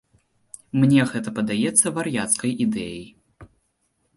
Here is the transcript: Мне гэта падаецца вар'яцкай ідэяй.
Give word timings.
Мне 0.83 1.01
гэта 1.11 1.29
падаецца 1.37 1.87
вар'яцкай 1.99 2.51
ідэяй. 2.67 3.05